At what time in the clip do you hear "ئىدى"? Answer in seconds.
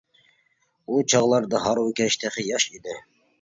2.73-2.99